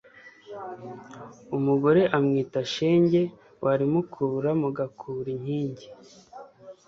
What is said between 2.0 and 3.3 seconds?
umwita shenge